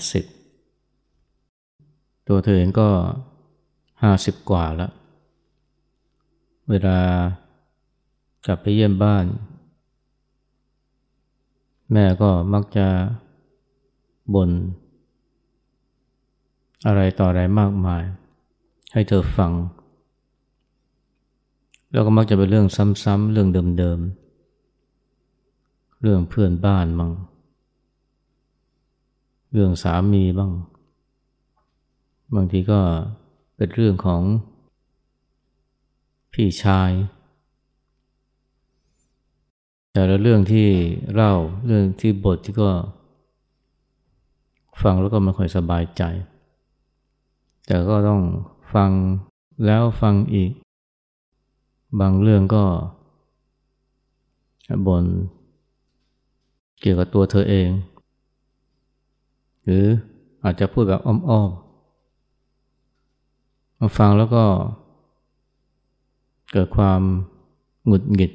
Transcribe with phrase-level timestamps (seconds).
[0.00, 2.88] ธอมีแม่อายุประมาณสักแปดสิบตัวเธอเองก็
[4.02, 4.92] ห้าสิบกว่าแล้ว
[6.70, 6.98] เวลา
[8.46, 9.24] กลับไปเยี่ยมบ้าน
[11.92, 12.86] แม่ก็มักจะ
[14.34, 14.50] บน่น
[16.86, 18.02] อะไรต่ออะไรมากมาย
[18.92, 19.52] ให้เธอฟัง
[21.92, 22.66] แล้วก็มักจะเป็นเรื่อง
[23.04, 27.12] ซ้ำๆเรื่องเดิมๆ เรื่องเพื่อนบ้านบ้าง
[29.52, 30.52] เรื่องสามีบ้าง
[32.34, 32.80] บางทีก็
[33.56, 34.22] เป็นเรื่องของ
[36.32, 36.90] พี่ชาย
[39.92, 40.68] แต่ละเรื่องที่
[41.14, 41.32] เล่า
[41.66, 42.70] เรื่องที่บทที่ก็
[44.82, 46.02] ฟังแล้วก็ไม่ค่อยสบายใจ
[47.66, 48.22] แต่ก็ต้อง
[48.74, 48.90] ฟัง
[49.66, 50.50] แล้วฟังอีก
[52.00, 52.64] บางเรื่องก็
[54.86, 55.04] บน
[56.80, 57.68] เกี่ยวกับตัวเธอเอง
[59.70, 59.86] รือ
[60.44, 64.44] อาจจะพูดแบบอ้อมๆมาฟังแล้วก็
[66.52, 67.00] เกิดความ
[67.86, 68.32] หงุดหงิด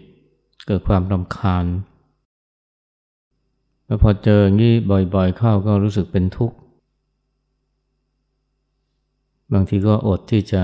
[0.67, 1.65] เกิดความรำคาญ
[3.85, 6.57] แล้วพอเจออย่างนี้บ่อยๆเข้าก็รู้สึกเป็นทุกข์
[9.53, 10.63] บางทีก็อดที่จะ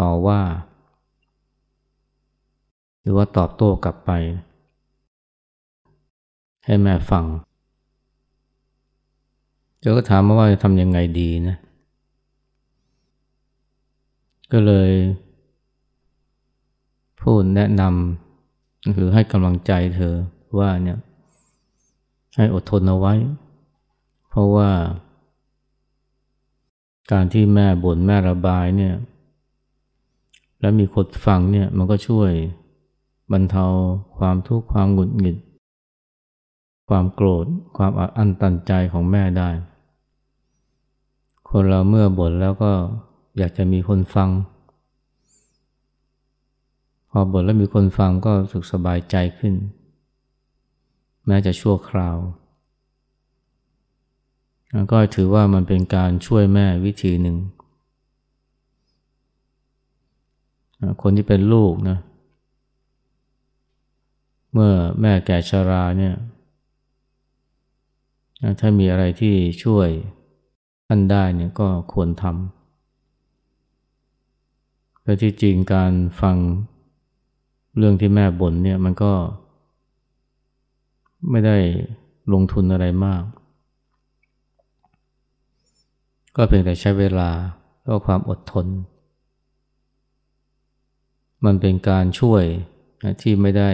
[0.00, 0.40] ต่อว่า
[3.00, 4.10] หรือว่าตอบโต้กลับไป
[6.64, 7.24] ให้แม่ฟัง
[9.78, 11.56] เจ้าก็ถามมาว่าจะทำยังไงดีนะ
[14.52, 14.90] ก็เลย
[17.20, 20.14] พูดแนะนำหรือให้กำลังใจเธอ
[20.58, 20.98] ว่าเนี่ย
[22.36, 23.14] ให้อดทนเอาไว้
[24.28, 24.70] เพราะว่า
[27.12, 28.94] การที่แม่บ่นแม่ระบายเนี่ย
[30.60, 32.30] แล้วมีคนฟังเนี่ยมันก็ช่วย
[33.32, 33.64] บรรเทา
[34.16, 35.36] ความทุกข์ความหงุดหงิด
[36.88, 39.50] ความโกรธ ความอันตันใจของแม่ได้
[41.50, 42.72] คนเราเมื่อบ่นแล้วก็
[43.38, 44.30] อยากจะมีคนฟัง
[47.10, 49.54] พอบทแล้วมีคนฟังก็สุขสบายใจขึ้น
[51.26, 52.16] แม้จะชั่วคราว
[54.92, 57.36] ก็ถือว่ามันเป็นการช่วยแม่วิธีหนึ่ง
[61.02, 61.98] คนที่เป็นลูกนะ
[64.52, 66.14] เมื่อแม่แก่ชาราเนี่ย
[68.60, 69.88] ถ้ามีอะไรที่ช่วย
[70.86, 76.36] ท่านได้เนี่ยก็ควรทำแต่ที่จริงการฟัง
[77.76, 79.12] เรื่องที่แม่บ่นเนี่ยมันก็
[81.30, 81.56] ไม่ได้
[82.32, 83.22] ลงทุนอะไรมาก
[86.36, 87.30] ก็เพียงแต่ใช้เวลา
[87.82, 88.66] แล้วความอดทน
[91.44, 92.42] มันเป็นการช่วย
[93.22, 93.70] ที่ไม่ได้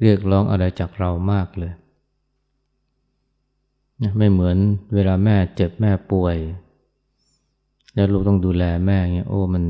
[0.00, 1.72] เรียกร้องอะไรจากเรามากเลย
[4.16, 4.56] ไม่เหมือน
[4.94, 6.36] เวลาแม่เจ็บแม่ป่วย
[7.94, 9.64] แล้วลูกต้องดูแลแม่เงี้ยโอ้มัน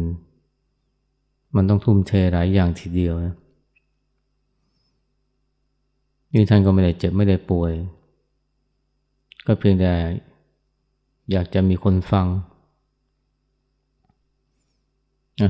[1.56, 3.34] มันต้องทุ่มเทหลายอย่างทีเดียวนะ
[6.32, 7.72] นี่ท่านก็ไม่ได้เจ็บไม่ได้ป่วย
[9.46, 9.92] ก็เพียงแต่
[11.32, 12.26] อยากจะมีคนฟัง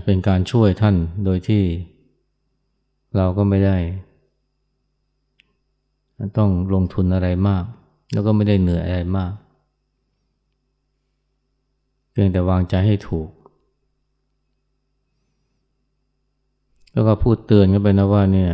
[0.05, 1.63] เป็นการช่วยท่านโดยที่
[3.17, 3.77] เราก็ไม่ได้
[6.39, 7.65] ต้องลงทุนอะไรมาก
[8.13, 9.33] แล้วก็ไม่ได้เหนื่อยอะไรมาก
[12.11, 13.31] เพียงแต่วางใจให้ถูก
[16.93, 18.53] แล้วก็พูดเตือนกันไปนะว่าเนี่ย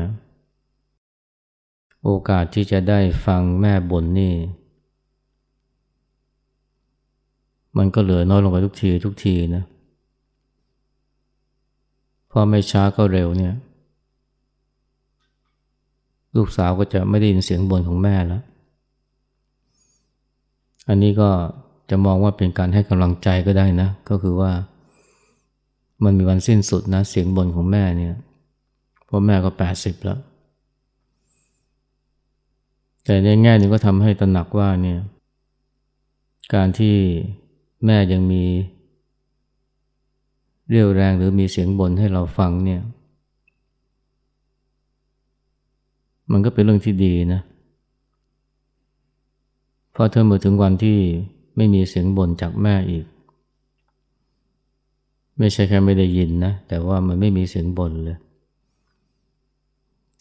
[2.05, 4.35] โอกาสที่จะได้ฟังแม่บ่นนี่
[7.77, 9.65] มันก็เหลือน้อยลงไปทุกทีทุกทีนะ
[12.31, 13.55] พอไม่ช้าก็เร็วเนี่ย
[16.37, 18.43] ลูกสาวก็จะไม่ได้ยินเสียงบ่นของแม่แล้ว
[20.91, 21.31] อันนี้ก็
[21.91, 24.53] จะมองว่าเป็นการให้กำลังใจก็ได้นะ ก็คือว่า
[26.05, 28.15] มันมีวันสิ้นสุดนะเสียงบ่นของแม่เนี่ย
[29.07, 30.19] เพราะแม่ก็แปดสิบแล้ว
[33.05, 34.99] แต่ในแง่นึงก็ทำให้ตระหนักว่าเนี่ย
[36.55, 36.97] การที่
[37.87, 38.45] แม่ยังมี
[40.69, 42.81] เรี่ยวแรงหรือมีเสียงบ่นให้เราฟังเนี่ย
[46.33, 50.99] มันก็เป็นเรื่องที่ดีนะเราะเธอมาถึงวันที่
[51.57, 53.07] ไม่มีเสียงบ่นจากแม่อีก
[55.39, 58.19] ไม่ใช่แค่ไม่ได้ยินนะ แต่ว่ามันไม่มีเสียงบ่นเลย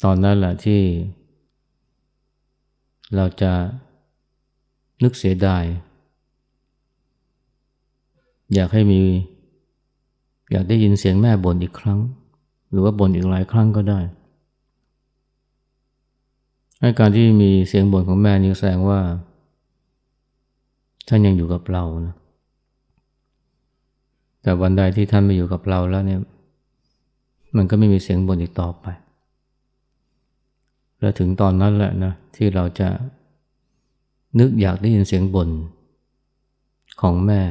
[0.04, 0.82] ตอนนั้นแหละที่
[3.16, 3.52] เราจะ
[5.04, 5.64] นึกเสียดาย
[8.54, 9.02] อยากให้มี
[10.52, 12.00] อยากได้ยินเสียงแม่บ่นอีกครั้ง
[12.70, 14.00] หรือว่าบ่นอีกหลายครั้งก็ได้
[16.82, 19.00] อาการที่มีเสียงบ่นของแม่นี่แสดงว่า
[21.10, 22.16] ท่านยังอยู่กับเรานะ
[24.42, 26.20] แต่วันใดที่ท่านไม่อยู่กับเราแล้วเนี่ย
[27.58, 28.86] มันก็ไม่มีเสียงบ่นอีกต่อไป
[31.00, 32.88] และถึงตอนนั้นแหละนะที่เราจะ
[34.40, 35.50] นึกอยากได้ยินเสียงบ่น
[37.02, 37.42] ของแม่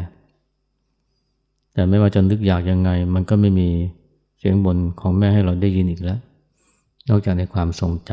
[1.72, 3.68] แต่ไม่ว่าจะนึกอยากยังไง มันก็ไม่มี
[4.38, 6.20] เสียงบ่นของแม่ให้เราได้ยินอีกแล้ว
[7.08, 8.10] นอกจากในความทรงจ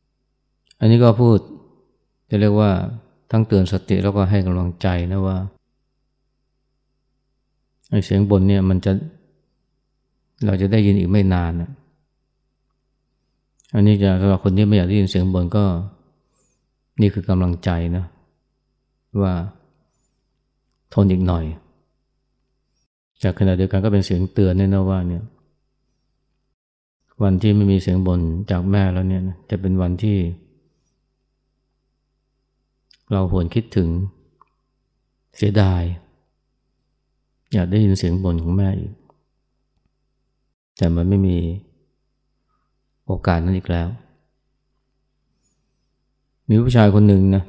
[0.00, 1.38] ำอันนี้ก็พูด
[2.28, 2.70] จะเรียกว่า
[3.30, 5.36] ทั้งเตือนสติแล้วก็ให้กำลังใจนะว่า
[8.04, 8.92] เสียงบ่นเนี่ยมันจะ
[10.46, 11.70] เราจะได้ยินอีกไม่นานนะ
[13.74, 15.64] อันนี้จะสำหรับคนที่ไม่อยากได้ยินเสียงบ่นก็
[17.00, 18.04] นี่คือกำลังใจนะ
[19.22, 19.32] ว่า
[20.94, 21.44] ทนอีกหน่อย
[23.22, 25.22] จากขณะเดียวกันก็เป็นเสียงเตือนเนี่ยนะว่าเนี่ย
[27.22, 28.20] วันที่ไม่มีเสียงบ่น
[28.50, 30.16] จากแม่แล้วเนี่ยจะเป็นวันที่
[33.12, 33.88] เราหวนคิดถึง
[35.36, 35.82] เสียดาย
[37.52, 38.92] อยากได้ยินเสียงบ่นของแม่อีก
[40.76, 41.38] แต่มันไม่มี
[43.06, 43.88] โอกาสนั้นอีกแล้ว
[46.48, 47.44] มีผู้ชายคนหนึ่งนะ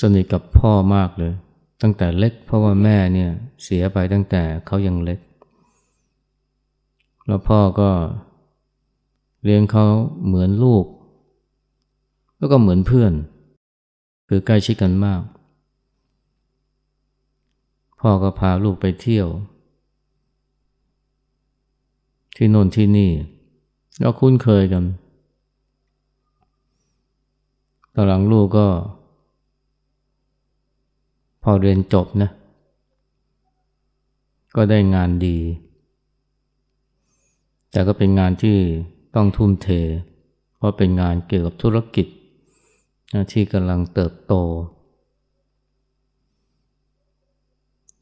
[0.00, 1.32] สนิทกับพ่อมากเลย
[1.82, 3.30] ตั้งแต่เล็กเพราะว่าแม่เนี่ย
[3.62, 5.20] เสียไปตั้งแต่เขายังเล็ก
[7.26, 7.90] แล้วพ่อก็
[9.44, 9.86] เลี้ยงเขา
[10.26, 10.84] เหมือนลูก
[12.44, 13.12] แล้วก็เหมือนเพื่อน
[14.28, 15.22] คือใกล้ชิดกันมาก
[18.00, 19.28] พ่อก็พาลูกไปเที่ยว
[22.36, 23.10] ที่โน่นที่นี่
[24.00, 24.84] แล้วคุ้นเคยกัน
[27.94, 28.66] ตอนหลังลูกก็
[31.42, 32.30] พอเรียนจบนะ
[34.56, 35.38] ก็ได้งานดี
[37.70, 38.56] แต่ก็เป็นงานที่
[39.14, 39.68] ต้องทุ่มเท
[40.56, 42.08] เพราะเป็นงานเกี่ยวกับธุรกิจ
[43.32, 44.34] ที่กำลังเติบโต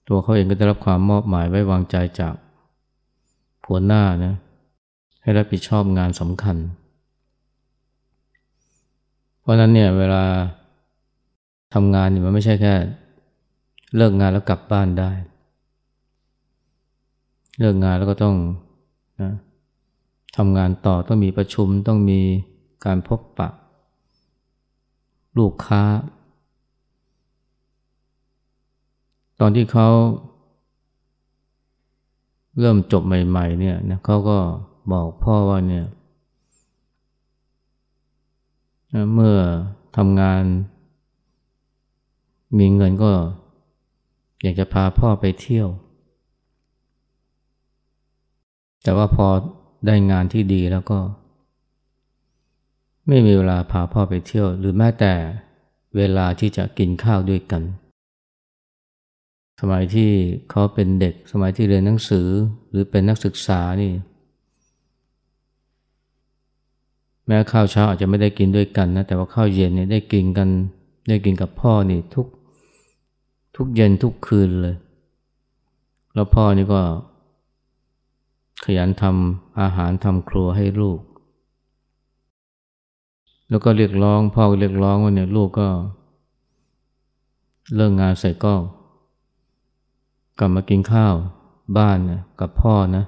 [0.08, 2.34] ตัวเขาเองก็ได้รับความมอบหมายไว้วางใจจาก
[3.64, 4.34] ผัวหน้านะ
[5.22, 6.56] ให้รับผิดชอบงานสำคัญ
[9.40, 10.24] เพราะนั้นเนี่ยเวลา
[11.74, 12.74] ทำงานเนี่ยมันไม่ใช่แค่
[13.96, 15.10] เลิกงานแล้วกลับบ้านได้
[17.58, 18.36] เลิกงานแล้วก็ต้อง
[19.20, 19.32] นะ
[20.36, 22.20] ทำงานต่อต้องมีประชุมต้องมี
[22.84, 23.48] การพบปะ
[25.38, 25.82] ลูกค้า
[29.40, 29.88] ตอนที่เขา
[32.60, 34.38] เริ่มจบใหม่ ๆ เนี่ยนะเขาก็
[34.92, 35.86] บอกพ่อว่าเนี่ย
[39.14, 39.36] เมื่อ
[39.96, 40.42] ทำงาน
[42.58, 43.10] มีเงินก็
[44.42, 45.68] อยากจะพาพ่อไปเที่ยว
[48.82, 49.26] แต่ว่าพอ
[49.86, 50.98] ได้งานที่ดีแล้วก็
[53.08, 55.12] ไม่มีเวลาพาพ่อไปเที่ยว หรือแม้แต่
[55.96, 57.62] เวลาที่จะกินข้าวด้วยกัน
[59.60, 60.10] สมัยที่
[60.50, 62.28] เขาเป็นเด็ก สมัยที่เรียนหนังสือ
[62.70, 63.92] หรือเป็นนักศึกษานี่
[67.26, 70.48] แม้ข้าวเช้าอาจจะไม่ได้กินด้วยกันนะแต่ว่าข้าวเย็นเนี่ยได้กินกัน
[71.08, 72.26] ได้กินกับพ่อนี่ทุก
[73.56, 74.76] ทุกเย็นทุกคืนเลย
[76.14, 76.82] แล้วพ่อนี่ก็
[78.64, 80.98] ขยันทำอาหารทำครัวให้ลูก
[83.52, 85.68] แล้วก็เรียกร้องพ่อเรียกร้องว่าเนี่ยลูกก็
[87.74, 88.54] เลิกงงานเสร็จก็
[90.38, 91.14] กลับมากินข้าว
[91.78, 93.04] บ้านนะกับพ่อนะ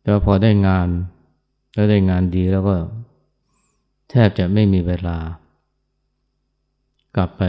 [0.00, 0.88] แต่พอได้งาน
[1.74, 2.74] แล้วได้งานดีแล้วก็
[4.10, 5.18] แทบจะไม่มีเวลา
[7.16, 7.42] กลับไป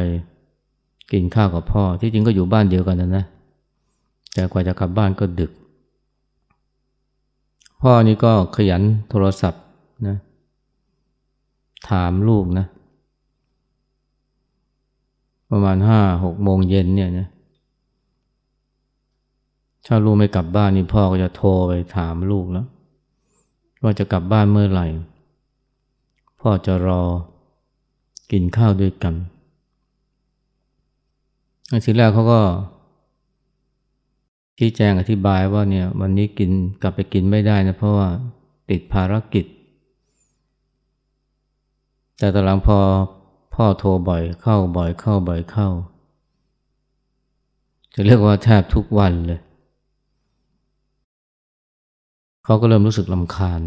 [1.12, 3.26] กินข้าวกับพ่อ ที่จริงก็อยู่บ้านเดียวกันนะนะ
[4.34, 5.52] แต่กว่าจะกลับบ้านก็ดึก
[7.82, 9.64] พ่อนี่ก็ขยันโทรศัพท์
[10.08, 10.18] นะ
[11.90, 12.66] ถามลูกนะ
[15.52, 17.28] ประมาณห้าหกโมงเย็นเนี่ยนะ
[19.86, 22.68] ถ้าลูกไม่กลับบ้านนี่พ่อก็จะโทรไปถามลูกแล้ว
[23.84, 24.88] ว่าจะกลับบ้านเมื่อไหร่
[26.42, 27.02] พ่อจะรอ
[28.32, 29.14] กินข้าวด้วยกัน
[31.86, 32.42] ทีแรกเขาก็
[34.58, 38.08] ชี้แจงอธิบายว่าเนี่ยวันนี้กินกลับไปกินไม่ได้นะเพราะว่า
[38.70, 39.46] ติดภารกิจ
[42.18, 42.80] แต่ตอนหลังพอ
[43.54, 45.68] พ่อโทรบ่อยเข้าบ่อยเข้าบ่อยเข้า
[47.94, 49.40] จะเรียกว่าแทบทุกวันเลย
[52.44, 53.62] เขาก็เริ่มรู้สึกลำคาญ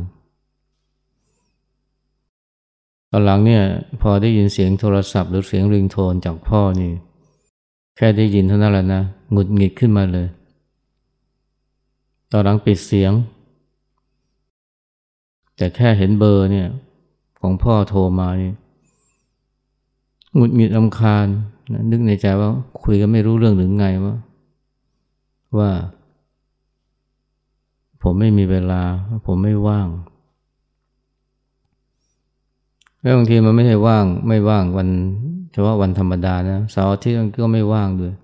[3.10, 3.62] ตอนหลังเนี่ย
[4.02, 6.92] พอได้ยินเสียงโทรศัพท์หรือเสียงริงโทนจากพ่อนี่
[7.96, 10.26] แค่ได้ยินเท่านั้นแหละนะหงุดหงิดขึ้นมาเลย
[12.32, 13.12] ตอนหลังปิดเสียง
[15.56, 16.68] แต่แค่เห็นเบอร์เนี่ย
[17.40, 18.52] ของพ่อโทรมานี่
[20.34, 21.26] หงุดหงิดลำคาญ
[21.72, 22.48] นะนึกในใจว่า
[22.82, 24.14] คุยกันไม่รู้เรื่องหรือไงว่า
[25.58, 25.70] ว่า
[28.02, 28.82] ผมไม่มีเวลา
[29.26, 29.88] ผมไม่ว่าง
[33.00, 34.88] แล้วบางทีมันไม่ใช่ว่าง ไม่ว่างวัน
[35.52, 38.14] เฉพาะวันธรรมดานะเสาร์อาทิตย์ก็ไม่ว่างด้วย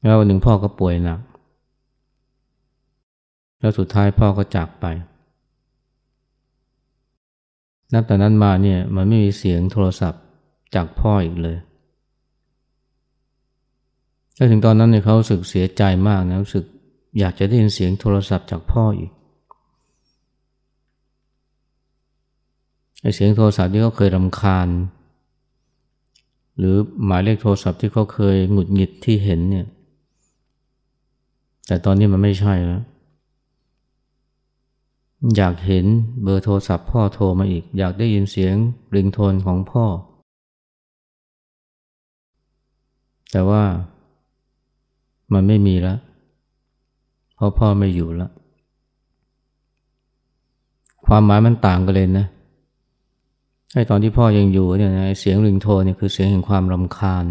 [0.00, 1.20] แล้ววันหนึ่งพ่อก็ป่วยหนัก
[3.60, 4.86] แล้วสุดท้ายพ่อก็จากไป
[7.92, 10.22] นับแต่นั้นมาเนี่ยมันไม่มีเสียงโทรศัพท์
[10.74, 11.56] จากพ่ออีกเลย
[14.36, 16.64] แล้วถึงตอนนั้นเนี่ยเขาสึกเสียใจมากนะรู้สึก
[17.18, 19.10] อยากจะได้ยินเสียงโทรศัพท์จากพ่ออีก
[23.00, 24.68] ไอเสียงโทรศัพท์ที่เขาเคยรำคาญ
[26.58, 29.66] หรือหมายเลขโทรศัพท์ที่เขาเคยหงุดหงิดที่เห็นเนี่ย
[31.66, 32.82] แต่ตอนนี้มันไม่ใช่แล้ว
[35.36, 35.86] อยากเห็น
[36.22, 38.54] เบอร์โทรศัพท์พ่อโทรมาอีก อยากได้ยินเสียง
[38.94, 39.84] ริงโทนของพ่อ
[43.32, 43.62] แต่ว่า
[45.32, 45.98] มันไม่มีแล้ว
[47.34, 48.32] เพราะพ่อไม่อยู่แล้ว
[51.06, 52.26] ความหมายมันต่างกันเลยนะ
[53.74, 57.24] ไอ้ตอนที่พ่อยังอยู่เนี่ยนะเสียงริงโทนเนี่ยคือเสียงแห่งความรำคาญ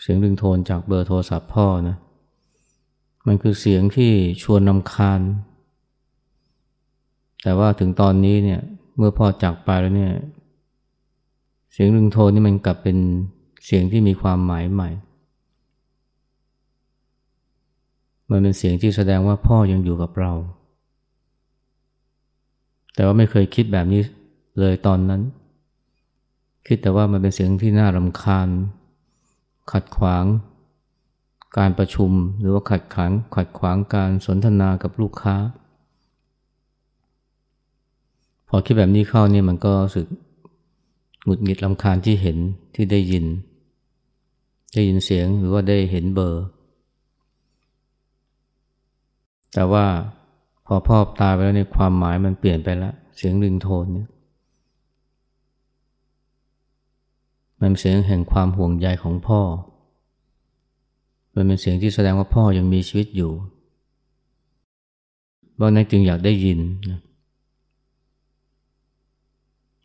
[0.00, 1.96] เสียงริงโทนจากเบอร์โทรศัพท์พ่อนะ
[3.26, 5.20] มันคือเสียงที่ชวนรำคาญ
[7.44, 8.60] แต่ว่าถึงตอนนี้เนี่ย
[8.96, 10.12] เมื่อพ่อจากไปแล้วเนี่ย
[11.72, 12.98] เสียงริงโทนนี่มันกลับเป็น
[13.64, 14.90] เสียงที่มีความหมายใหม่
[18.30, 20.32] มันเป็นเสียงที่แสดงว่าพ่อยังอยู่กับเรา
[22.94, 24.02] แต่ว่าไม่เคยคิดแบบนี้
[24.60, 25.22] เลยตอนนั้น
[26.66, 28.48] คิดแต่ว่ามันเป็นเสียงที่น่ารำคาญ
[29.72, 30.24] ขัดขวาง
[31.58, 32.10] การประชุม
[32.40, 35.36] หรือว่าขัดขังขัดขวางการสนทนากับลูกค้า
[38.54, 40.06] อคิดแบบนี้เข้านี่มันก็รู้สึก
[41.24, 42.38] หงุดหงิดลำคาญที่เห็น
[42.74, 43.24] ที่ได้ยิน
[44.74, 46.44] ได้ยินเสียงหรือว่าได้เห็นเบอร์
[49.54, 49.86] แต่ว่า
[50.66, 54.08] พอพ่อตายไปแล้วในความหมายมันเปลี่ยนไปแล้ว เสียงริงโทนเนี่ย
[57.60, 59.40] มันเป็นเสียงแห่งความห่วงใยของพ่อ
[61.34, 63.32] มันเป็นเสียงที่แสดงว่าพ่อยังมีชีวิตอยู่
[65.60, 66.58] บางนั้นจึงอยากได้ยิน
[66.90, 67.00] นะ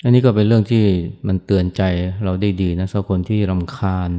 [0.03, 0.83] อันนี้ก็เป็นเรื่องที่
[1.27, 1.81] มันเตือนใจ
[2.23, 4.09] เราได้ดีนะสำหรับคนที่รำคาญ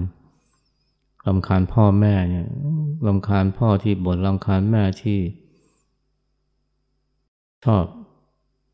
[1.27, 2.47] รำคาญพ่อแม่เนี่ย
[3.07, 5.19] รำคาญพ่อที่บ่นรำคาญแม่ที่
[7.65, 7.85] ชอบ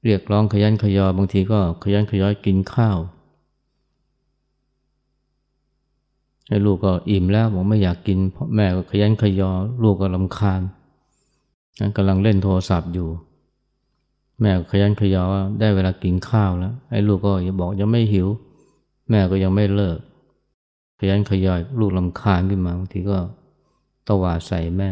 [0.05, 2.99] เรียกร้องขยันขยอบางทีก็ขยันขยอยกินข้าว
[6.49, 8.19] ให้ลูกก็อิ่มแล้วบอกไม่อยากกิน
[8.57, 9.51] แม่ก็ขยันขยอ
[9.83, 10.61] ลูกก็ลำคาญ
[11.97, 13.09] กำลังเล่นโทรศัพท์อยู่
[14.41, 15.25] แม่ขยันขยอ
[15.61, 18.29] ได้เวลากินข้าวแล้วไอ้ลูกก็ยังบอกยังไม่หิว
[19.11, 19.99] แม่ก็ยังไม่เลิก
[20.99, 23.19] ขยันขยอยลูกลำคาญขึ้นมาบางทีก็
[24.09, 24.91] ตวาดใส่แม่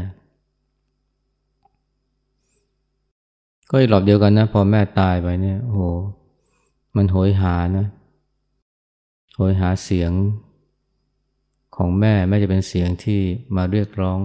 [3.71, 5.83] ก็อีกหลอบเดียวกันนะ พอแม่ตายไปเนี่ยโอ้โห
[6.97, 7.87] มันโหยหานะ
[9.35, 10.13] โหยหาเสียง
[11.77, 13.21] ของแม่แม่จะเป็นเสียงที่
[13.57, 14.21] มาเรียกร้อง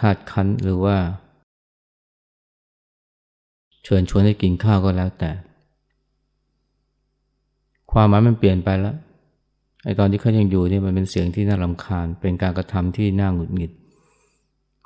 [0.00, 0.96] คาดคั้นหรือว่า
[3.90, 5.30] เชิญชวนให้กินข้าวก็แล้วแต่
[7.92, 8.96] ความหมายมันเปลี่ยนไปแล้ว
[9.84, 13.72] ไอ้ตอนที่เขายังอยู่เนี่ยมันเป็นเสียงที่น่ารำคาญ เป็นการกระทำที่น่าหงุดหงิด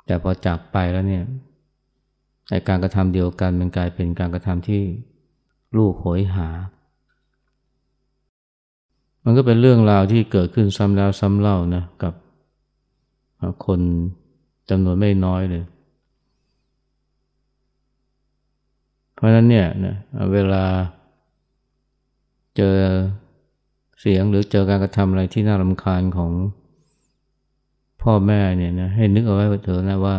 [0.05, 1.23] แต่พอจากไปแล้วเนี่ย
[2.49, 4.81] ไอ้การกระทำเดียวกันมันกลายเป็นการกระทำที่
[5.77, 6.49] ลูกโหยหา
[9.23, 12.13] มันก็เป็นเรื่องราวที่เกิดขึ้นซ้ำแล้วซ้ำเล่านะกับ
[13.65, 13.79] คน
[14.69, 15.63] จำนวนไม่น้อยเลย
[19.13, 19.95] เพราะนั้นเนี่ยนะ
[20.33, 20.63] เวลา
[22.57, 22.75] เจอ
[23.99, 26.31] เสียงหรือเจอการกระทำอะไรที่น่ารำคาญของ
[28.01, 30.15] พ่อแม่เนี่ยนะให้นึกเอาไว้เถอะนะว่า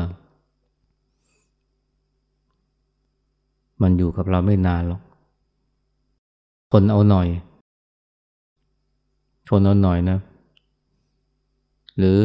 [3.83, 5.01] มันอยู่กับเราไม่นานหรอก
[6.73, 7.29] คนเอาหน่อย
[9.49, 10.19] ทนเอาหน่อยนะ
[11.99, 12.19] หรือ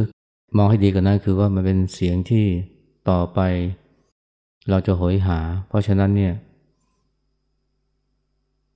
[0.58, 2.46] มองให้ดีกว่านั้นคือว่ามันเป็นเสียงที่
[3.10, 3.40] ต่อไป
[4.70, 6.34] เราจะหอยหา เพราะฉะนั้นเนี่ย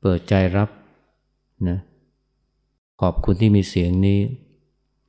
[0.05, 0.69] เปิดใจรับ
[1.69, 1.79] นะ
[3.01, 4.19] ขอบคุณที่มีเสียงนี้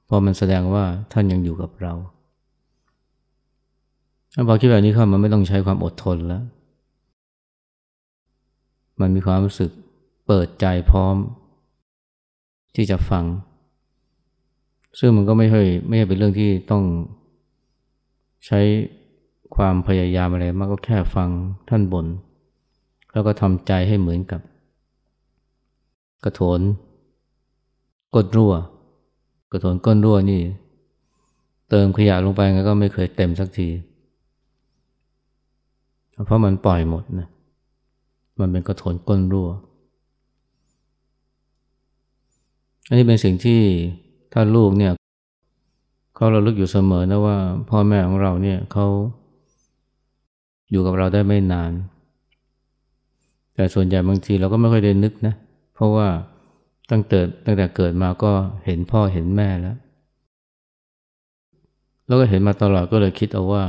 [0.05, 1.95] เพราะมันแสดงว่าท่านยังอยู่กับเรา
[4.35, 6.43] ถ้าพอคิดแบบนี้เข้ามันไม่ต้องใช้ความอดทนแล้ว
[9.01, 9.71] มันมีความรู้สึก
[10.27, 11.17] เปิดใจพร้อม
[12.77, 13.25] ที่จะฟัง
[14.99, 16.83] ซึ่งมันก็ไม่เคยไม่ใช่เป็นเรื่องที่ต้อง
[18.47, 18.61] ใช้
[19.57, 21.29] ความพยายามอะไรมากก็แค่ฟัง
[21.69, 22.07] ท่านบน่น
[23.13, 24.41] แล้วก็ทำใจให้เหมือนกับ
[26.25, 26.61] กระโถน
[28.15, 28.53] ก้นรั่ว
[29.53, 30.43] กระโถนก้นรั่วนี่
[31.71, 33.69] เติมขยะลงไปก็ไม่เคยเต็มสักที
[36.27, 37.29] เพราะมันปล่อยหมดนะ
[38.41, 39.49] มันเป็นกระโถนก้นรั่ว
[42.89, 43.61] อันนี้เป็นสิ่งที่
[44.33, 44.93] ถ้าลูกเนี่ย
[46.15, 47.37] เขาเราลึกอยู่เสมอนะว่า
[47.71, 48.87] พ่อแม่ของเราเนี่ยเขา
[50.71, 51.73] อยู่กับเราได้ไม่นาน
[53.55, 55.35] แต่ส่วนใหญ่บางทีเราก็ไม่ค่อยได้นึกนะ
[55.75, 56.09] เพราะว่า
[56.91, 58.33] ตั้งแต่ตั้งแต่เกิดมาก็
[58.65, 59.77] เห็นพ่อเห็นแม่แล้ว
[62.07, 63.65] แล้วก็เห็นมาตลอดก็เลยคิดเอาว่า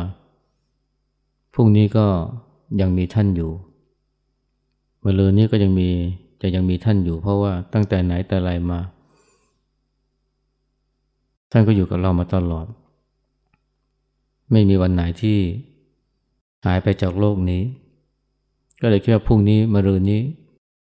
[1.54, 2.06] พรุ่งนี้ก็
[2.82, 3.52] ยังมีท่านอยู่
[5.00, 5.90] เมื่อลืนนี้ก็ยังมี
[6.42, 8.80] จะยังมีท่านอยู่ เพราะว่าตั้งแต่ไหนแต่ไรมา
[11.52, 12.66] ท่านก็อยู่กับเรามาตลอด
[14.52, 15.38] ไม่มีวันไหนที่
[16.66, 17.62] หายไปจากโลกนี้
[18.82, 20.22] ก็เลยคิดว่าพรุ่งนี้มะรืนนี้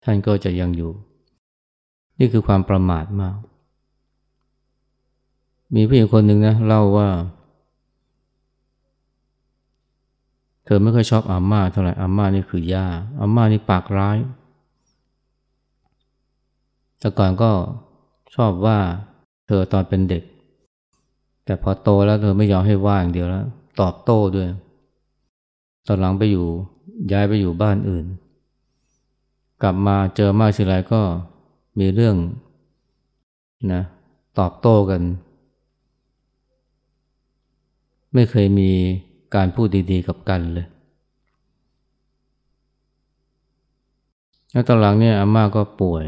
[0.04, 0.92] ท่านก็จะยังอยู่
[2.20, 3.36] นี่คือความประมาทมาก
[5.74, 7.08] มีผู้หญิงคนหนึ่งนะเล่าว่า
[10.64, 12.86] เธอไม่ค่อยชอบอาม่าเท่าไหร่อาม่านี่คือย่า
[13.20, 14.18] อาม่านี่ปากร้าย
[16.98, 17.50] แต่ก่อนก็
[18.34, 18.78] ชอบว่า
[19.46, 20.22] เธอตอนเป็นเด็ก
[21.44, 23.46] แต่พอโตแล้วเธอไม่ยอมให้ว่าอย่างเดียวแล้ว
[23.80, 24.48] ตอบโต้ด้วย
[25.86, 26.46] ตอนหลังไปอยู่
[27.12, 28.04] ย้ายไปอยู่บ้านอื่น
[29.62, 31.02] กลับมาเจอมาสิไรก็
[31.80, 32.16] มีเรื่อง
[33.72, 33.82] นะ
[34.38, 35.02] ตอบโต้กัน
[38.14, 38.70] ไม่เคยมี
[39.34, 40.66] การพูดดีๆกับกันเลย
[44.52, 46.06] แล้วตอนหลังเนี่ยอาม่าก็ป่วย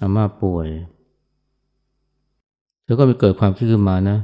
[0.00, 0.68] อาม่าป่วย
[2.82, 4.18] เธอก็ไปเกิดความคิดขึ้นมานะ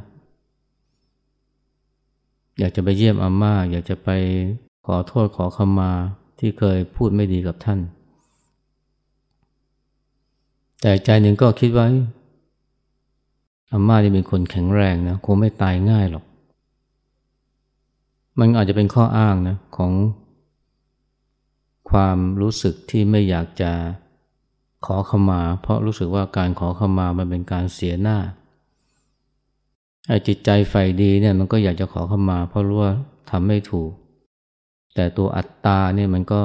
[2.59, 4.09] อยากจะไปเยี่ยมอาม่า อยากจะไป
[4.87, 5.91] ขอโทษขอขมา
[6.39, 7.81] ที่เคยพูดไม่ดีกับท่าน
[10.81, 11.87] แต่ใจหนึ่งก็คิดว่า
[13.71, 16.25] อาม่านี่เป็นคนแข็งแรงนะคงไม่ตายง่ายหรอก
[18.39, 19.93] มันอาจจะเป็นข้ออ้างนะของ
[21.91, 23.73] ความรู้สึกที่ไม่อยากจะ
[24.87, 28.19] ขอขมา เพราะรู้สึกว่าการขอขมามันเป็นการเสียหน้า
[30.09, 32.93] ไอ้จิตใจใฝ่ดีเนี่ยมันก็อยากจะขอขมา เพราะรู้ว่า
[33.31, 33.91] ทำไม่ถูก
[34.95, 36.43] แต่ตัวอัตตาเนี่ยมันก็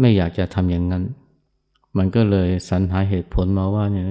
[0.00, 1.04] ไม่อยากจะทำอย่างนั้น
[1.96, 4.06] มันก็เลยสรรหาเหตุผลมาว่าเนี่ย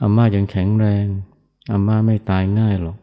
[0.00, 1.06] อาม่ายังแข็งแรง
[1.70, 2.96] อาม่าไม่ตายง่ายหรอก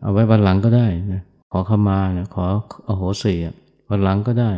[0.00, 2.44] เอาไว้วันหลังก็ได้นะขอเข้ามานะขอ
[2.86, 3.34] อโหสิ
[3.88, 4.50] วันหลังก็ได้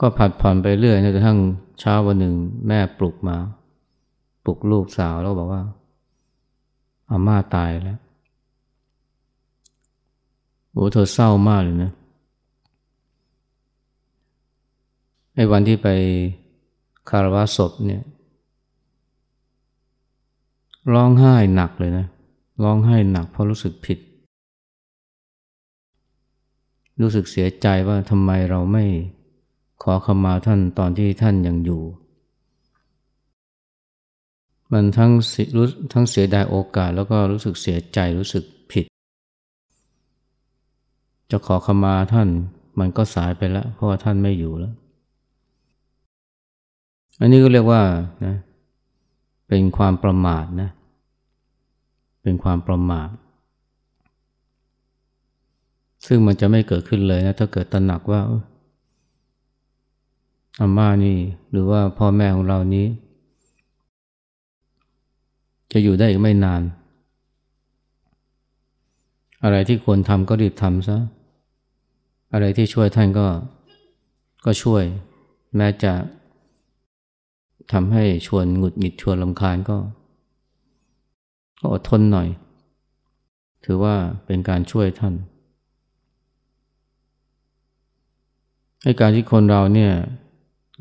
[0.00, 1.38] ก็ผัดผ่อนไปเรื่อยจนกระทั่ง
[1.80, 2.34] เช้าวันหนึ่ง
[2.68, 3.36] แม่ปลุกมา
[4.44, 5.62] ปลุกลูกสาวแล้วบอกว่า
[7.10, 7.98] อาม่าตายแล้ว
[10.72, 11.92] โอ้เธอเศร้ามากเลยนะ
[15.34, 15.88] ไอ้วันที่ไป
[17.08, 18.02] คารวะศพเนี่ย
[20.92, 22.06] ร้องไห้หนักเลยนะ
[22.62, 23.98] ร้องไห้หนักเพราะรู้สึกผิด
[27.00, 28.84] รู้สึกเสียใจว่าทำไมเราไม่
[29.82, 31.82] ขอขมาท่านตอนที่ท่านยังอยู่
[34.72, 35.10] มันทั้ง
[35.56, 38.84] รู้ทั้งเสียดายโอกาสแล้วก็รู้สึกเสียใจรู้สึกผิด
[41.30, 42.28] จะขอขมาท่าน
[42.78, 44.74] มันก็สายไปแล้ว เพราะว่าท่านไม่อยู่แล้ว
[47.20, 47.82] อันนี้ก็เรียกว่า
[48.24, 48.34] นะ
[49.48, 50.70] เป็นความประมาทนะ
[52.22, 53.08] เป็นความประมาท
[56.06, 58.20] ซึ่งมันจะไม่เกิดขึ้นเลยนะ ถ้าเกิดตระหนักว่า
[60.60, 61.18] อาม่านี่
[61.50, 62.86] หรือว่าพ่อแม่ของเรานี้
[65.72, 66.62] จะอยู่ได้อีกไม่นาน
[69.42, 70.98] อะไรที่ควรทำก็รีบทำซะ
[72.32, 73.26] อะไรที่ช่วยท่านก็
[74.44, 74.82] ก็ช่วย
[75.56, 75.92] แม้จะ
[77.72, 79.76] ทำให้ชวนหงุดหงิดชวนลำคาญก็
[81.60, 82.28] ก็อดทนหน่อย
[83.64, 83.94] ถือว่า
[84.26, 85.14] เป็นการช่วยท่าน
[88.82, 89.92] ให้การที่คนเราเนี่ย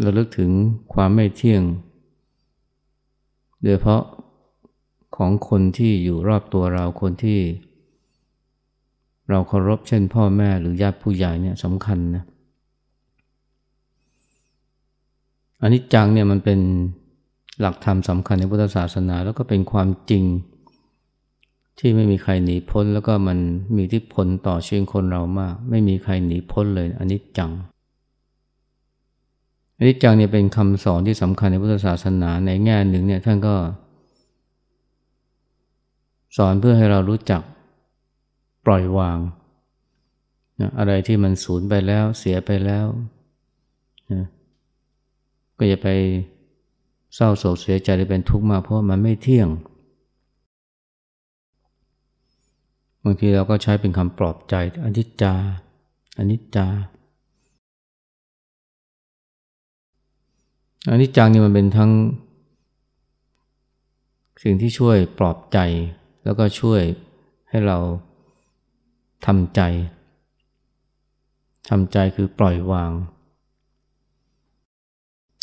[0.04, 0.52] ระลึกถึง
[0.94, 1.64] ความไม่เที่ยง
[3.64, 4.04] โดยเพราะ
[5.16, 7.40] ของคนที่อยู่รอบตัวเราคนที่
[9.30, 12.24] เราเคารพเช่นพ่อแม่หรือญาติผู้ใหญ่เนี่ยสำคัญนะ
[15.64, 16.60] อันนี้จังเนี่ยมันเป็น
[17.60, 20.24] หลักธรรมสำคัญในพุทธศาสนา แล้วก็เป็นความจริง
[21.80, 23.38] ที่ไม่มีใครหนีพ้น แล้วก็มัน
[23.78, 27.52] มีที่ผลต่อชีวิตคนเรามาก ไม่มีใครหนีพ้นเลยอันนี้จัง
[29.78, 33.56] อันนี้จังเนี่ยเป็นคำสอนที่สำคัญในพุทธศาสนาในแง่หนึ่งเนี่ยท่านก็
[36.38, 37.42] สอนเพื่อให้เรารู้จัก
[38.66, 39.18] ปล่อยวาง
[40.60, 42.86] นะอะไรที่มันสูญไปแล้วเสียไปแล้ว
[44.14, 44.28] นะ
[45.64, 45.92] ก็อย่าไป
[47.16, 49.50] เศร้าโศกเสียใจหรือเป็นทุกข์มาเพราะมันไม่เที่ยง
[53.04, 55.34] บางทีเราก็ใช้เป็นคำปลอบใจอนิจจา
[56.18, 56.68] อนิจจา
[60.90, 61.92] อนิจจังนี่มันเป็นทั้ง
[64.44, 65.58] สิ่งที่ช่วยปลอบใจ
[66.24, 66.82] แล้วก็ช่วย
[67.50, 67.78] ให้เรา
[69.26, 69.62] ทำใจ
[71.70, 72.92] ทำใจคือปล่อยวาง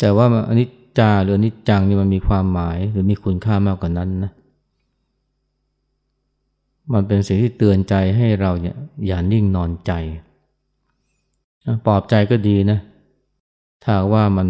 [0.01, 4.31] แต่ว่าอนิจจาหรืออนิจจังนี่มันมีความหมายหรือมีคุณค่ามากกว่านั้นนะ
[6.93, 8.75] มันเป็นสิ่งที่เตือนใจให้เราเนี่ย
[9.07, 9.91] อย่านิ่งนอนใจ
[11.85, 12.79] ปลอบใจก็ดีนะ
[13.83, 14.47] ถ้าว่ามัน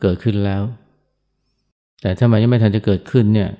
[0.00, 0.62] เกิดขึ้นแล้ว
[2.00, 3.50] แต่ถ้ามันยังไม่ทันจะเกิดขึ้นเนี่ย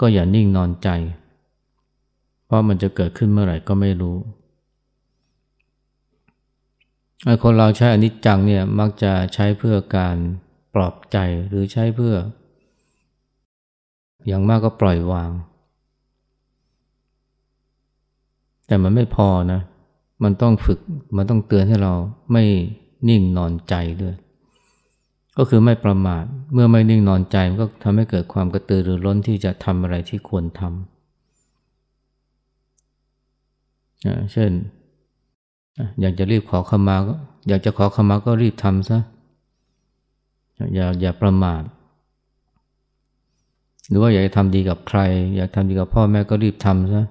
[0.00, 0.88] ก็อย่านิ่งนอนใจ
[2.44, 4.16] เพราะมันจะเกิดขึ้นเมื่อไหร่ก็ไม่รู้
[7.42, 10.16] คนเราใช้อนิจจังเนี่ยมักจะใช้เพื่อการ
[10.74, 12.14] ปลอบใจหรือใช้เพื่อ
[14.26, 15.30] อย่างมากก็ปล่อยวาง
[18.66, 19.60] แต่มันไม่พอนะ
[20.22, 20.78] มันต้องฝึก
[21.16, 21.92] มันต้องเตือนให้เรา
[22.32, 22.44] ไม่
[23.08, 24.14] นิ่งนอนใจด้วย
[25.38, 30.70] ก็คือไม่ประมาทเมื่อไม่นิ่งนอนใจมันก็ทำให้เกิดความกระตือรือร้นที่จะทำอะไรที่ควรทำ
[34.32, 34.50] เช่น
[36.00, 37.14] อยากจะรีบขอขมาก็
[37.48, 38.98] อยากจะขอขมาก็รีบทำซะ
[40.74, 41.62] อย่าอย่าประมาท
[43.88, 45.00] หรือว่าอยากจะทำดีกับใคร
[45.36, 47.02] อยากทำดีกับพ่อแม่ก็รีบทำซะ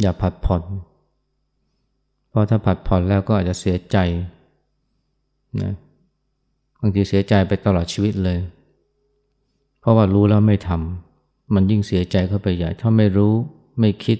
[0.00, 0.62] อย่าผัดผ่อน
[2.28, 3.96] เพราะถ้าผัดผ่อนแล้วก็อาจจะเสียใจ
[5.62, 5.72] นะ
[6.80, 8.38] บางทีเสียใจไปตลอดชีวิตเลย
[9.80, 13.32] เพราะว่ารู้แล้วไม่ทำมันยิ่งเสียใจเข้าไปใหญ่ ถ้าไม่รู้
[13.80, 14.18] ไม่คิด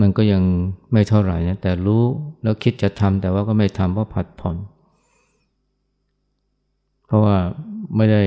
[0.00, 0.42] มันก็ยัง
[0.92, 2.02] ไม่เท่าไหร่นะแต่รู้
[2.42, 4.56] แล้วคิดจะทำแต่ว่าก็ไม่ทำเพราะผัดผ่อน
[7.06, 7.36] เพราะว่า
[7.96, 8.22] ไม่ได้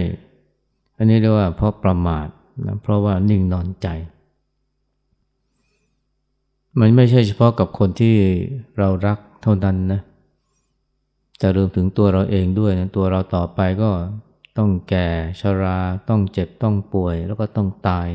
[0.98, 2.28] อันนี้เรียกว่าเพราะประมาท
[2.66, 3.88] นะเพราะว่านิ่งนอนใจ
[6.80, 8.16] มันไม่ใช่เฉพาะกับคนที่
[8.78, 10.02] เรารักเท่านั้นนะ
[11.42, 13.90] จะรวมถึงตัวเราเองด้วยนะตัวเราต่อไปก็
[14.58, 15.08] ต้องแก่
[15.40, 15.78] ชรา
[16.10, 18.08] ต้องเจ็บต้องป่วยแล้วก็ต้องตาย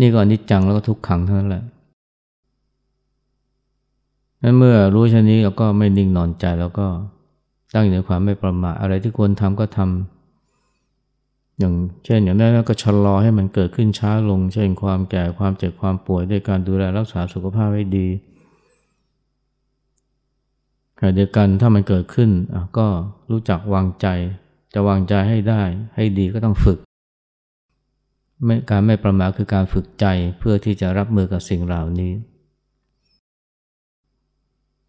[0.00, 1.64] นี่ก็อนิจจังแล้วก็ทุกขังเท่านั้นแหละ
[4.42, 6.86] นั้นเมื่อรู้เช่นนี้เราก็ไม่นิ่งนอนใจแล้วก็
[7.74, 11.74] ตั้งอยู่ในความไม่ประมาทอะไรที่ควรทำก็ทำอย่าง
[12.04, 18.08] เช่นอย่างนั้นก็ชะลอให้มันเกิดขึ้นช้าลง เช่นความแก่ความเจ็บความป่วยด้วยการดูแลรักษาสุขภาพให้ดี
[20.98, 22.30] ขณะเดียวกันถ้ามันเกิดขึ้น
[22.78, 22.86] ก็
[23.30, 24.06] รู้จักวางใจ
[24.74, 25.62] จะวางใจให้ได้
[25.94, 26.78] ให้ดีก็ต้องฝึก
[28.70, 30.06] การไม่ประมาทคือการฝึกใจ
[30.38, 32.12] เพื่อที่จะรับมือกับสิ่งเหล่านี้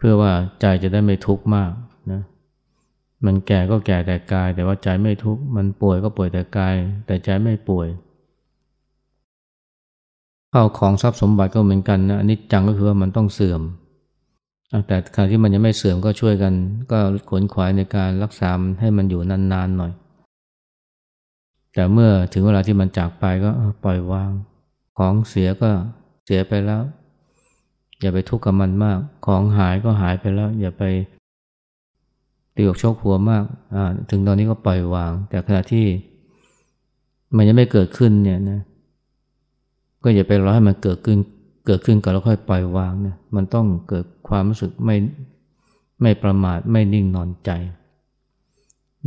[0.06, 1.72] พื่อว่าใจจะได้ไม่ทุกข์มาก
[2.12, 2.22] นะ
[3.26, 7.88] มันแก่ก็แก่แต่กาย แต่ว่าใจไม่ทุกข์มันป่วยก็ป่วยแต่กาย แต่ใจไม่ป่วย
[10.52, 13.62] เข้าของทรัพย์สมบัติก็เหมือนกันนะอันนี้จังก็คือว่ามันต้องเสื่อม
[14.88, 16.54] แต่ขณะที่มันยังไม่เสื่อมก็ช่วยกัน
[16.92, 19.92] ก็ขนขวายในการรักษาให้มันอยู่นานๆหน่อย
[21.74, 23.50] แต่เมื่อถึงเวลาที่มันจากไปก็
[23.84, 24.32] ปล่อยวาง
[24.98, 25.70] ของเสียก็
[26.26, 26.82] เสียไปแล้ว
[28.04, 30.84] อย่าไปทุกข์กับมันมาก ของหายก็หายไปแล้ว อย่าไป
[32.56, 33.44] ตีอกโชคหัวมาก
[34.10, 35.86] ถึงตอนนี้ก็ปล่อยวาง แต่ขณะที่
[37.36, 38.62] มันยังไม่เกิดขึ้นเนี่ยนะ
[40.04, 41.18] ก็อย่าไปรอให้มันเกิดขึ้น
[41.66, 44.96] เกิดขึ้นก่อนแล้วค่อยปล่อยวางเนี่ย มันต้องเกิดความรู้สึกไม่
[46.02, 47.52] ไม่ประมาทไม่นิ่งนอนใจ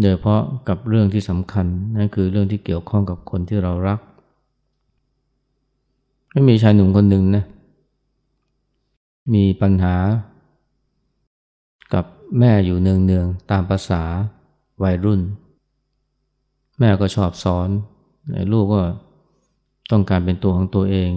[0.00, 4.00] โดยเพราะกับเรื่องที่สำคัญนั่นคือเรื่องที่เกี่ยวข้องกับคนที่เรารัก
[6.32, 7.44] ไม่มีชายหนุ่มคนหนึ่งนะ
[9.34, 9.96] มีปัญหา
[11.94, 12.04] กับ
[12.38, 14.02] แม่อยู่เนืองๆตามภาษา
[14.82, 15.20] วัยรุ่น
[16.78, 17.68] แม่ก็ชอบสอน
[18.52, 18.82] ลูกก็
[19.90, 21.10] ต้องการเป็นตัวของตัวเอง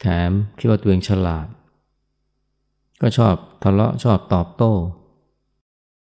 [0.00, 1.46] แถมคิดว่าตัวเองฉลาด
[3.00, 4.74] ก็ชอบทะเลาะชอบตอบโต้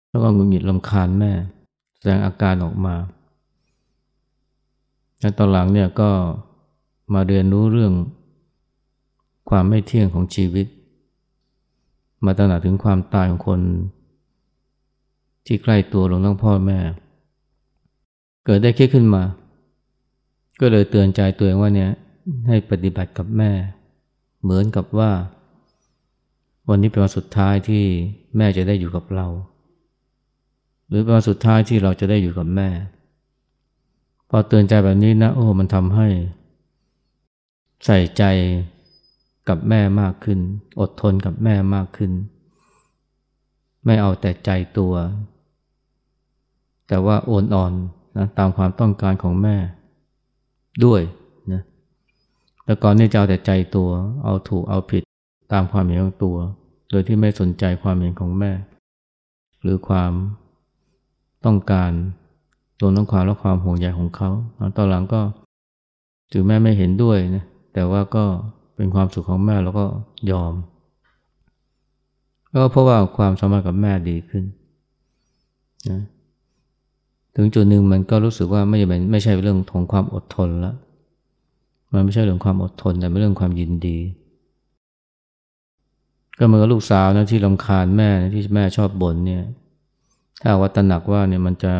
[0.10, 1.32] แล้วก็งุนหงิดลำคาญแม่
[1.98, 2.96] แสดงอาการออกมา
[5.20, 6.10] และตอนหลังเนี่ยก็
[7.14, 7.94] มาเรียนรู้เรื่อง
[9.50, 10.68] ความไม่เที่ยงของชีวิต
[12.26, 13.62] มาตระหนักถึงความตายของคน
[15.46, 16.80] ที่ใกล้ตัวลงทั้งพ่อแม่
[18.46, 19.24] เกิดได้คิดขึ้นมา
[20.60, 21.92] ก็เลยเตือนใจตัวเองว่าเนี่ย
[22.48, 23.52] ให้ปฏิบัติกับแม่
[24.44, 25.12] เหมือนกับว่า
[26.70, 27.84] วันนี้เป็นวันสุดท้ายที่
[28.38, 29.28] แม่จะได้อยู่กับเรา
[30.88, 32.70] หรือเป็นวันสุดท้ายที่เราจะได้อยู่กับแม่
[34.30, 36.08] พอเตือนใจแบบนี้นะโอ้มันทำให้
[37.86, 38.24] ใส่ใจ
[39.50, 40.40] กับแม่มากขึ้น
[40.80, 42.12] อดทนกับแม่มากขึ้น
[43.86, 44.94] ไม่เอาแต่ใจตัว
[46.88, 47.74] แต่ว่าโอนอ่อน
[48.18, 49.56] นะตามความต้องการของแม่
[50.86, 51.02] ด้วย
[51.54, 51.62] นะ
[52.64, 53.90] แต่ก่อนนี่จะเอาแต่ใจตัว
[54.24, 55.04] เอาถูกเอาผิด
[55.52, 56.38] ตามความเห็นของตัว
[56.90, 58.52] โดยที่ไม่สนใจความเห็นของแม่
[59.62, 60.12] หรือความ
[61.46, 61.92] ต้องการ
[62.82, 64.30] รวมทั้งความและความห่วงใยของเขา
[64.78, 65.22] ตอนหลังก็
[66.32, 68.26] ถึงแม่ไม่เห็นด้วยนะแต่ว่าก็
[68.78, 69.86] เป็นความสุขของแม่แล้วก็
[70.32, 70.54] ยอม
[72.54, 74.44] ก็เพราะว่าความสมพันธ์กับแม่ดีขึ้น
[75.90, 76.02] นะ
[77.36, 80.76] ถึงจุดหนึ่งมันก็รู้สึกว่าไม่ใช่ไม่ใช่เรื่องของความอดทนแล้ว
[81.94, 83.98] มันไม่ใช่เรื่องความอดทนแต่เป็นเรื่องความยินดี
[86.38, 89.44] ก็เหมือนกับลูกสาวนะที่ลำคาญแม่ที่แม่ชอบบ่นเนี่ย
[90.42, 91.74] ถ้าวัตหนักว่าเนี่ยมันจะ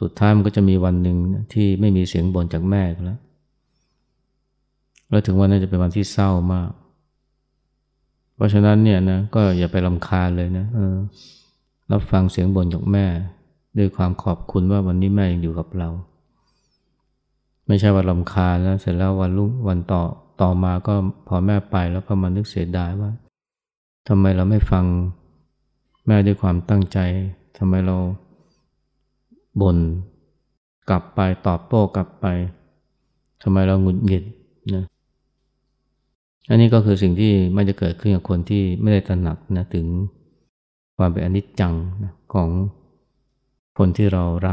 [0.00, 1.16] สุดท้ายมันก็จะมีวันหนึ่ง
[1.52, 3.18] ที่ไม่มีเสียงบ่นจากแม่แล้ว
[5.08, 6.70] แล้วถึงวันนั้นจะเป็นวันที่เศร้ามาก
[8.34, 10.96] เพราะฉะนั้นเนี่ยนะก็อย่าไปลำคาญเลยนะเออ
[11.92, 13.06] รับฟังเสียงบ่นจากแม่
[13.78, 15.88] ด้วยความขอบคุณว่าวันนี้แม่ยังอยู่กับเรา
[17.66, 20.02] ไม่ใช่ว่าลำคาญแล้ว เสร็จแล้ววันรุ่งวันต่อ
[20.40, 20.94] ต่อมาก็
[21.28, 23.10] พอแม่ไปแล้วก็มานึกเสียดายว่า
[24.08, 24.84] ทำไมเราไม่ฟัง
[26.06, 26.98] แม่ด้วยความตั้งใจ
[27.58, 27.96] ทำไมเรา
[29.60, 29.78] บ่น
[30.90, 32.26] กลับไปตอบโต้กลับไป
[33.42, 34.24] ทำไมเราหงุดหงิด
[34.74, 34.84] นะ
[36.48, 39.86] อันนี้ก็คือสิ่งที่มันจะเกิดขึ้นกับคนที่ไม่ได้ตระหนักนะถึง
[40.98, 42.48] ความเป็นอนิจจังนะของ
[43.78, 44.52] คนที่เรารัก